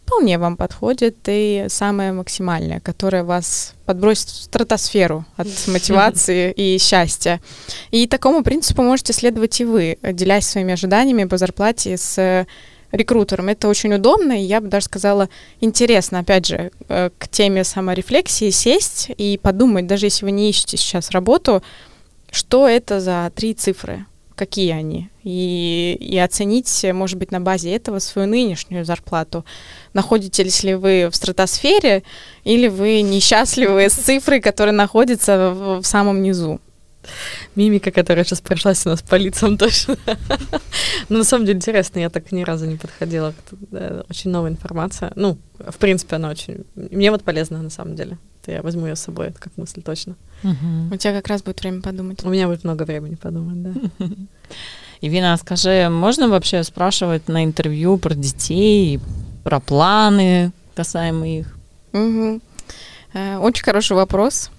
[0.05, 7.41] вполне вам подходит, и самая максимальная, которая вас подбросит в стратосферу от мотивации и счастья.
[7.91, 12.47] И такому принципу можете следовать и вы, делясь своими ожиданиями по зарплате с
[12.93, 13.49] рекрутером.
[13.49, 15.29] Это очень удобно, и я бы даже сказала,
[15.61, 20.77] интересно, опять же, э, к теме саморефлексии сесть и подумать, даже если вы не ищете
[20.77, 21.63] сейчас работу,
[22.35, 27.99] что это за три цифры, какие они, и, и оценить, может быть, на базе этого
[28.01, 29.45] свою нынешнюю зарплату.
[29.93, 32.03] Находитесь ли вы в стратосфере,
[32.43, 36.61] или вы несчастливы с цифрой, которая находится в, в самом низу.
[37.55, 39.97] Мимика, которая сейчас прошлась у нас по лицам точно.
[41.09, 43.35] Но на самом деле интересно, я так ни разу не подходила.
[44.09, 45.13] Очень новая информация.
[45.17, 46.65] Ну, в принципе, она очень...
[46.75, 48.19] Мне вот полезна на самом деле
[48.53, 50.17] я возьму ее с собой, это как мысль точно.
[50.43, 50.95] Угу.
[50.95, 52.23] У тебя как раз будет время подумать.
[52.25, 53.73] У меня будет много времени подумать, да.
[55.01, 59.01] Ивина, скажи, можно вообще спрашивать на интервью про детей,
[59.43, 61.57] про планы касаемо их?
[61.93, 62.41] Угу.
[63.15, 64.51] Э, очень хороший вопрос.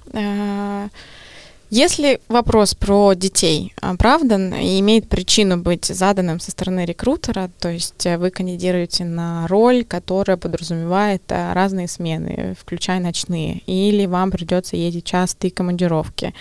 [1.65, 7.69] Э, если вопрос про детей оправдан и имеет причину быть заданным со стороны рекрутера, то
[7.69, 15.05] есть вы кандидируете на роль, которая подразумевает разные смены, включая ночные, или вам придется ездить
[15.05, 16.33] частые командировки,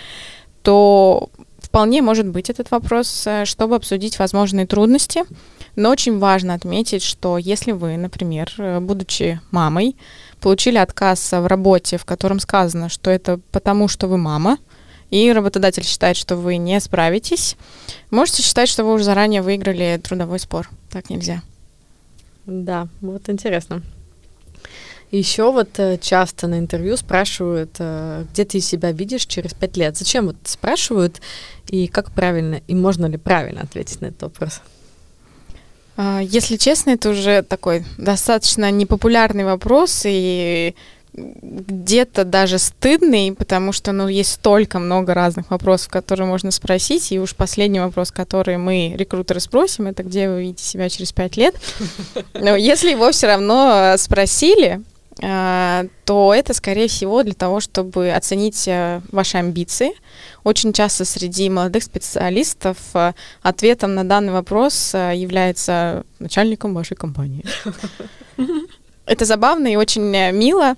[0.63, 5.23] то вполне может быть этот вопрос, чтобы обсудить возможные трудности.
[5.75, 9.97] Но очень важно отметить, что если вы, например, будучи мамой,
[10.39, 14.57] получили отказ в работе, в котором сказано, что это потому, что вы мама,
[15.09, 17.55] и работодатель считает, что вы не справитесь,
[18.11, 20.69] можете считать, что вы уже заранее выиграли трудовой спор.
[20.89, 21.41] Так нельзя.
[22.45, 23.81] Да, вот интересно.
[25.11, 29.97] Еще вот э, часто на интервью спрашивают, э, где ты себя видишь через пять лет.
[29.97, 31.21] Зачем вот спрашивают
[31.69, 34.61] и как правильно, и можно ли правильно ответить на этот вопрос?
[35.97, 40.75] А, если честно, это уже такой достаточно непопулярный вопрос и
[41.15, 47.19] где-то даже стыдный, потому что, ну, есть столько много разных вопросов, которые можно спросить, и
[47.19, 51.55] уж последний вопрос, который мы, рекрутеры, спросим, это где вы видите себя через пять лет.
[52.33, 54.81] Но если его все равно спросили,
[55.23, 59.91] а, то это, скорее всего, для того, чтобы оценить э, ваши амбиции.
[60.43, 67.45] Очень часто среди молодых специалистов э, ответом на данный вопрос э, является начальником вашей компании.
[69.05, 70.75] Это забавно и очень мило,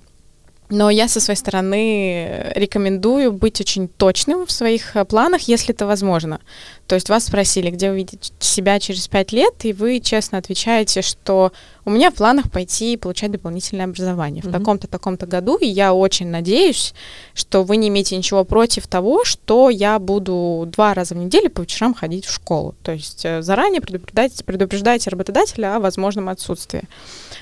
[0.70, 6.40] но я со своей стороны рекомендую быть очень точным в своих планах, если это возможно.
[6.88, 11.02] То есть вас спросили, где вы видите себя через пять лет, и вы честно отвечаете,
[11.02, 11.52] что
[11.86, 14.50] у меня в планах пойти получать дополнительное образование mm-hmm.
[14.50, 16.94] в таком-то, таком-то году, и я очень надеюсь,
[17.34, 21.62] что вы не имеете ничего против того, что я буду два раза в неделю по
[21.62, 22.76] вечерам ходить в школу.
[22.84, 26.84] То есть э, заранее предупреждайте, предупреждайте работодателя о возможном отсутствии.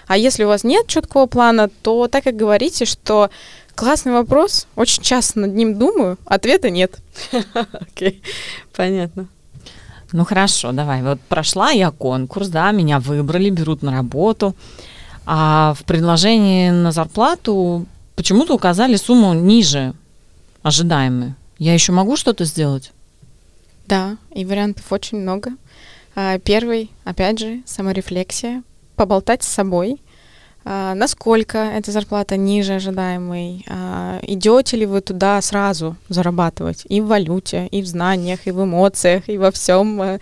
[0.07, 3.29] А если у вас нет четкого плана, то так как говорите, что
[3.75, 4.67] Классный вопрос.
[4.77, 6.17] Очень часто над ним думаю.
[6.25, 6.97] Ответа нет.
[7.73, 8.23] Окей,
[8.73, 9.27] понятно.
[10.13, 11.03] Ну хорошо, давай.
[11.03, 14.55] Вот прошла я конкурс, да, меня выбрали, берут на работу.
[15.25, 19.93] А в предложении на зарплату почему-то указали сумму ниже
[20.63, 21.33] ожидаемой.
[21.57, 22.93] Я еще могу что-то сделать?
[23.87, 25.51] Да, и вариантов очень много.
[26.15, 28.63] А, первый, опять же, саморефлексия,
[28.95, 29.99] поболтать с собой,
[30.67, 37.07] а, насколько эта зарплата ниже ожидаемой, а, идете ли вы туда сразу зарабатывать и в
[37.07, 40.01] валюте, и в знаниях, и в эмоциях, и во всем.
[40.01, 40.19] Э.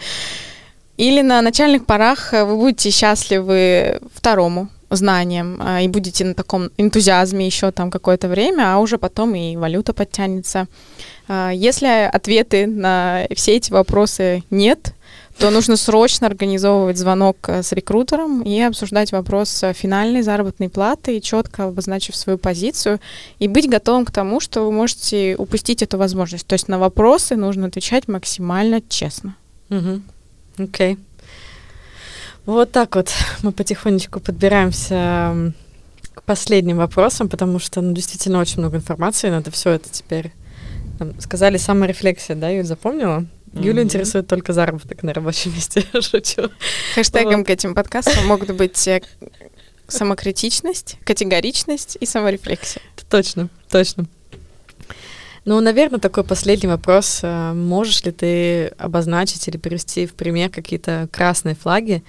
[0.97, 7.45] Или на начальных порах вы будете счастливы второму знанием а, и будете на таком энтузиазме
[7.45, 10.67] еще там какое-то время, а уже потом и валюта подтянется.
[11.29, 14.93] Если ответы на все эти вопросы нет,
[15.37, 21.19] то нужно срочно организовывать звонок э, с рекрутером и обсуждать вопрос э, финальной заработной платы,
[21.19, 22.99] четко обозначив свою позицию,
[23.39, 26.45] и быть готовым к тому, что вы можете упустить эту возможность.
[26.47, 29.35] То есть на вопросы нужно отвечать максимально честно.
[29.69, 29.79] Окей.
[29.79, 30.01] Угу.
[30.57, 30.97] Okay.
[32.45, 33.09] Вот так вот
[33.41, 35.53] мы потихонечку подбираемся
[36.13, 40.31] к последним вопросам, потому что ну, действительно очень много информации, надо все это теперь...
[40.99, 43.25] Там, сказали саморефлексия, да, Юль, запомнила?
[43.53, 43.83] Юлю mm-hmm.
[43.83, 46.49] интересует только заработок на рабочем месте, шучу.
[46.95, 47.47] Хэштегом вот.
[47.47, 49.01] к этим подкастам могут быть э,
[49.87, 52.81] самокритичность, категоричность и саморефлексия.
[53.09, 54.05] Точно, точно.
[55.45, 57.19] Ну, наверное, такой последний вопрос.
[57.21, 62.03] Э, можешь ли ты обозначить или привести в пример какие-то красные флаги,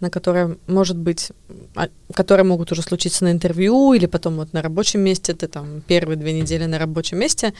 [0.00, 1.30] на которые, может быть,
[1.76, 5.80] а, которые могут уже случиться на интервью или потом вот на рабочем месте, ты там
[5.86, 7.54] первые две недели на рабочем месте,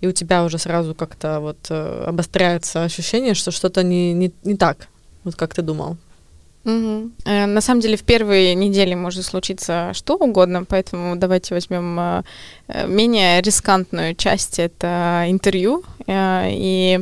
[0.00, 4.56] и у тебя уже сразу как-то вот э, обостряется ощущение, что что-то не, не, не
[4.56, 4.88] так,
[5.24, 5.96] вот как ты думал.
[6.64, 7.10] Угу.
[7.24, 12.22] На самом деле в первые недели может случиться что угодно, поэтому давайте возьмем э,
[12.88, 15.84] менее рискантную часть, это интервью.
[16.08, 17.00] И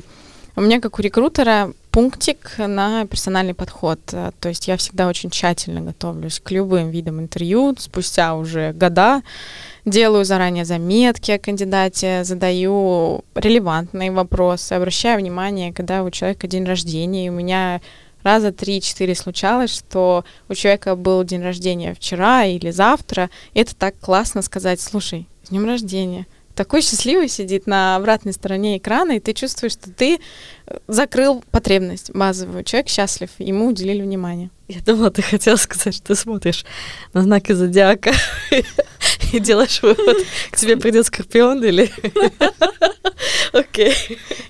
[0.57, 4.01] у меня, как у рекрутера, пунктик на персональный подход.
[4.11, 9.23] Э, то есть я всегда очень тщательно готовлюсь к любым видам интервью, спустя уже года
[9.85, 17.27] делаю заранее заметки о кандидате, задаю релевантные вопросы, обращаю внимание, когда у человека день рождения,
[17.27, 17.81] и у меня
[18.25, 23.95] раза три-четыре случалось, что у человека был день рождения вчера или завтра, и это так
[24.01, 29.33] классно сказать, слушай, с днем рождения, такой счастливый сидит на обратной стороне экрана, и ты
[29.33, 30.19] чувствуешь, что ты
[30.67, 32.65] э, закрыл потребность базовую.
[32.65, 34.51] Человек счастлив, ему уделили внимание.
[34.69, 36.65] Я думала, ты хотела сказать, что ты смотришь
[37.13, 38.13] на знаки зодиака
[39.33, 40.17] и делаешь вывод,
[40.51, 41.91] к тебе придет скорпион или...
[43.53, 43.95] Окей.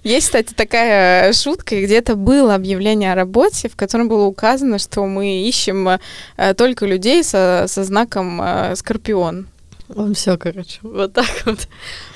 [0.03, 5.43] Есть, кстати, такая шутка, где-то было объявление о работе, в котором было указано, что мы
[5.47, 9.49] ищем э, только людей со, со знаком э, скорпион.
[9.95, 11.69] Он все, короче, вот так вот.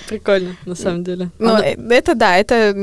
[0.08, 1.30] Прикольно, на самом деле.
[1.38, 1.66] Ну, Она...
[1.66, 2.74] Это да, это,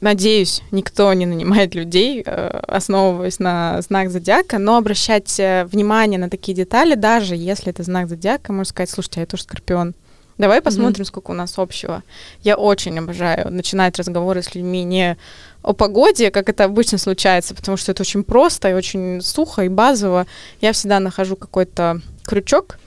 [0.00, 6.30] надеюсь, никто не нанимает людей, э, основываясь на знак зодиака, но обращать э, внимание на
[6.30, 9.94] такие детали, даже если это знак зодиака, можно сказать, слушайте, а я тоже скорпион.
[10.38, 11.08] Давай посмотрим, mm-hmm.
[11.08, 12.02] сколько у нас общего.
[12.42, 15.16] Я очень обожаю начинать разговоры с людьми не
[15.62, 19.68] о погоде, как это обычно случается, потому что это очень просто и очень сухо и
[19.68, 20.26] базово.
[20.60, 22.78] Я всегда нахожу какой-то крючок,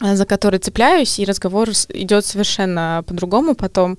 [0.00, 3.98] за который цепляюсь, и разговор идет совершенно по-другому потом.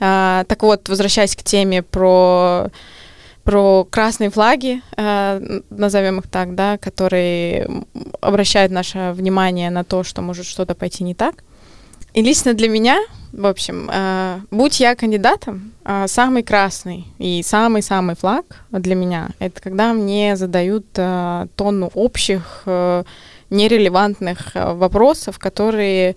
[0.00, 2.70] А, так вот, возвращаясь к теме про
[3.48, 7.66] про красные флаги, э, назовем их так, да, которые
[8.20, 11.36] обращают наше внимание на то, что может что-то пойти не так.
[12.12, 12.98] И лично для меня,
[13.32, 19.62] в общем, э, будь я кандидатом, э, самый красный и самый-самый флаг для меня это
[19.62, 23.04] когда мне задают э, тонну общих э,
[23.50, 26.16] нерелевантных э, вопросов, которые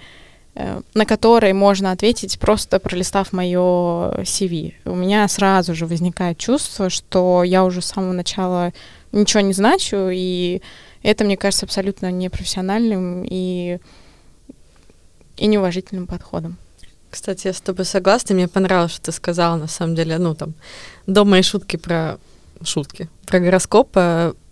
[0.55, 4.73] э, на которые можно ответить, просто пролистав мое CV.
[4.85, 8.73] У меня сразу же возникает чувство, что я уже с самого начала
[9.11, 10.61] ничего не значу, и
[11.03, 13.79] это, мне кажется, абсолютно непрофессиональным и,
[15.37, 16.57] и неуважительным подходом.
[17.09, 20.53] Кстати, я с тобой согласна, мне понравилось, что ты сказала, на самом деле, ну, там,
[21.07, 22.19] до моей шутки про
[22.63, 23.97] шутки, про гороскоп,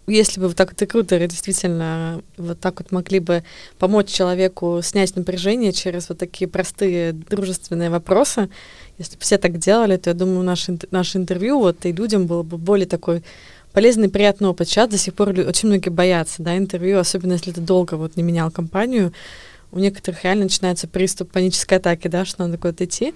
[0.10, 3.44] если бы вот так вот рекрутеры действительно вот так вот могли бы
[3.78, 8.50] помочь человеку снять напряжение через вот такие простые дружественные вопросы,
[8.98, 12.44] если бы все так делали, то я думаю, наше, наше интервью вот и людям было
[12.44, 13.24] бы более такой
[13.72, 14.68] полезный, приятный опыт.
[14.68, 18.24] Сейчас до сих пор очень многие боятся, да, интервью, особенно если ты долго вот не
[18.24, 19.14] менял компанию,
[19.72, 23.14] у некоторых реально начинается приступ панической атаки, да, что надо куда-то идти.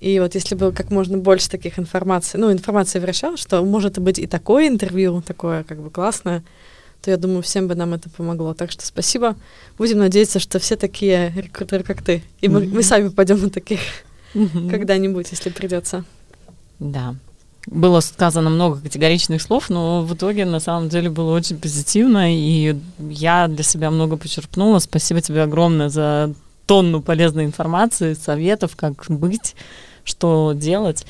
[0.00, 4.18] И вот если бы как можно больше таких информаций, ну, информации вращалась, что может быть
[4.18, 6.44] и такое интервью, такое как бы классное,
[7.02, 8.54] то я думаю, всем бы нам это помогло.
[8.54, 9.36] Так что спасибо.
[9.76, 12.22] Будем надеяться, что все такие рекрутеры, как ты.
[12.40, 12.74] И мы, mm-hmm.
[12.74, 13.80] мы сами пойдем на таких
[14.34, 14.70] mm-hmm.
[14.70, 16.04] когда-нибудь, если придется.
[16.78, 17.14] Да.
[17.66, 22.76] Было сказано много категоричных слов, но в итоге на самом деле было очень позитивно, и
[22.98, 24.78] я для себя много почерпнула.
[24.78, 26.34] Спасибо тебе огромное за
[26.66, 29.54] тонну полезной информации, советов, как быть
[30.08, 31.06] что делать.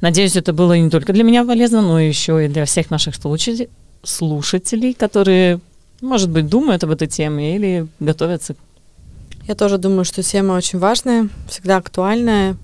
[0.00, 4.94] Надеюсь, это было не только для меня полезно, но еще и для всех наших слушателей,
[4.94, 5.60] которые,
[6.00, 8.54] может быть, думают об этой теме или готовятся.
[9.48, 12.56] Я тоже думаю, что тема очень важная, всегда актуальная.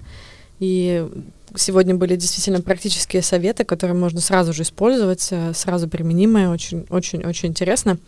[0.59, 1.07] И
[1.57, 7.99] сегодня были действительно практические советы, которые можно сразу же использовать, э, сразу применимые, очень-очень-очень интересно.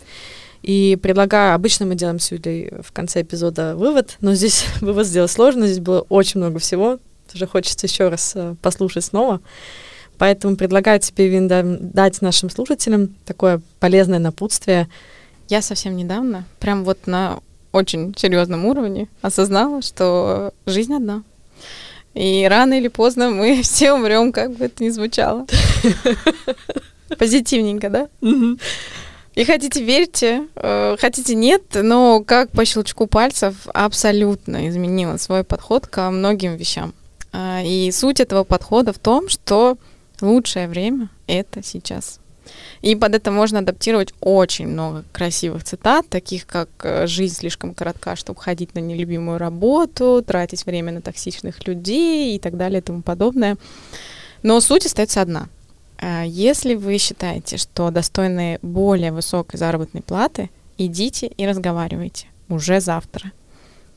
[0.62, 5.30] И предлагаю, обычно мы делаем с Юлей в конце эпизода вывод, но здесь вывод сделать
[5.30, 6.98] сложно, здесь было очень много всего,
[7.34, 9.40] уже хочется еще раз э, послушать снова.
[10.18, 14.88] Поэтому предлагаю тебе, Винда, дать нашим слушателям такое полезное напутствие.
[15.48, 17.40] Я совсем недавно, прям вот на
[17.72, 21.22] очень серьезном уровне, осознала, что жизнь одна.
[22.14, 25.46] И рано или поздно мы все умрем, как бы это ни звучало.
[27.18, 28.08] Позитивненько, да?
[29.34, 35.88] И хотите верьте, э, хотите нет, но как по щелчку пальцев абсолютно изменила свой подход
[35.88, 36.94] ко многим вещам.
[37.36, 39.76] А, и суть этого подхода в том, что
[40.20, 42.20] лучшее время— это сейчас.
[42.80, 48.14] И под это можно адаптировать очень много красивых цитат, таких как э, «жизнь слишком коротка,
[48.14, 53.02] чтобы ходить на нелюбимую работу», «тратить время на токсичных людей» и так далее и тому
[53.02, 53.56] подобное.
[54.44, 55.48] Но суть остается одна.
[55.98, 63.32] А, если вы считаете, что достойны более высокой заработной платы, идите и разговаривайте уже завтра—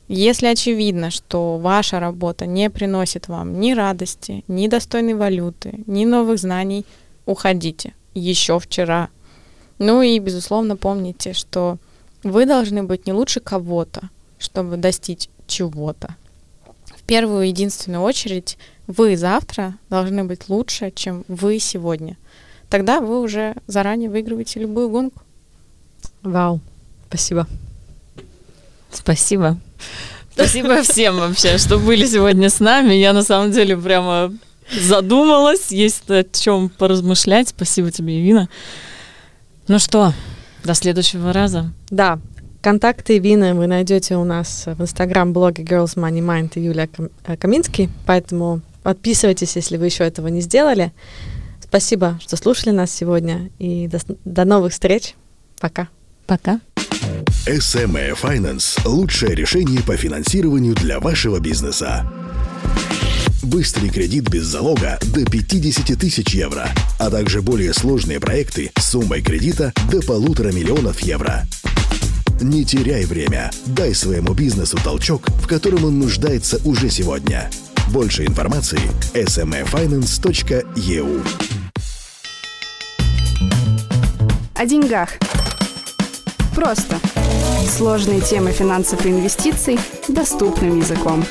[0.08, 6.40] если очевидно, что ваша работа не приносит вам ни радости, ни достойной валюты, ни новых
[6.40, 6.86] знаний,
[7.26, 7.94] уходите.
[8.14, 9.10] Еще вчера.
[9.80, 11.78] Ну и, безусловно, помните, что
[12.24, 16.16] вы должны быть не лучше кого-то, чтобы достичь чего-то.
[16.96, 22.18] В первую и единственную очередь вы завтра должны быть лучше, чем вы сегодня.
[22.70, 25.22] Тогда вы уже заранее выигрываете любую гонку.
[26.24, 26.60] Вау,
[27.08, 27.48] спасибо.
[28.92, 29.58] Спасибо.
[30.34, 32.94] Спасибо всем вообще, что были сегодня с нами.
[32.94, 34.34] Я на самом деле прямо
[34.72, 37.50] задумалась, есть о чем поразмышлять.
[37.50, 38.50] Спасибо тебе, Ирина.
[39.68, 40.14] Ну что,
[40.64, 41.72] до следующего раза.
[41.90, 42.20] Да,
[42.62, 46.90] контакты Вины вы найдете у нас в инстаграм-блоге Girls Money Mind и Юлия
[47.26, 50.94] э, Каминский, поэтому подписывайтесь, если вы еще этого не сделали.
[51.62, 55.16] Спасибо, что слушали нас сегодня, и до, до новых встреч.
[55.60, 55.90] Пока.
[56.26, 56.62] Пока.
[57.46, 62.06] SME Finance– лучшее решение по финансированию для вашего бизнеса.
[63.42, 66.68] Быстрый кредит без залога до 50 тысяч евро,
[67.00, 71.46] а также более сложные проекты с суммой кредита до полутора миллионов евро.
[72.42, 73.50] Не теряй время.
[73.66, 77.50] Дай своему бизнесу толчок, в котором он нуждается уже сегодня.
[77.90, 78.82] Больше информации–
[79.14, 81.26] smafinance.eu
[84.56, 85.12] О деньгах.
[86.58, 86.98] Просто.
[87.70, 89.78] Сложные темы финансов и инвестиций
[90.08, 91.24] доступным языком.